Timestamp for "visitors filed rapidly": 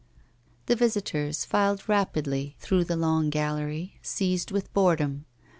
0.75-2.55